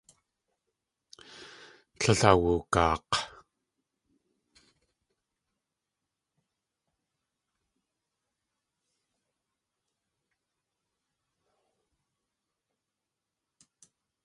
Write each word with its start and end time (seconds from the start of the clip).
Tlél 1.99 2.21
awugaak̲. 2.29 3.11